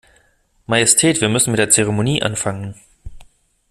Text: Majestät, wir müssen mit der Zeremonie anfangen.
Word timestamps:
Majestät, 0.65 1.21
wir 1.21 1.29
müssen 1.29 1.51
mit 1.51 1.59
der 1.59 1.69
Zeremonie 1.69 2.23
anfangen. 2.23 2.73